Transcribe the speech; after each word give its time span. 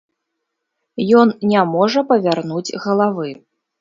Ён 1.21 1.33
не 1.51 1.61
можа 1.75 2.03
павярнуць 2.13 2.75
галавы. 2.87 3.29